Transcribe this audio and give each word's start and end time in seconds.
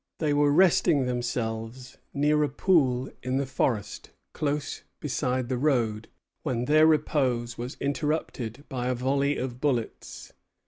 They 0.17 0.33
were 0.33 0.51
resting 0.51 1.05
themselves 1.05 1.99
near 2.11 2.41
a 2.41 2.49
pool 2.49 3.11
in 3.21 3.37
the 3.37 3.45
forest, 3.45 4.09
close 4.33 4.81
beside 4.99 5.47
the 5.47 5.59
road, 5.59 6.07
when 6.41 6.65
their 6.65 6.87
repose 6.87 7.55
was 7.55 7.77
interrupted 7.79 8.63
by 8.67 8.87
a 8.87 8.95
volley 8.95 9.37
of 9.37 9.61
bullets. 9.61 10.33